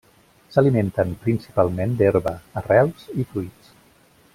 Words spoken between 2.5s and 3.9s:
arrels i fruits.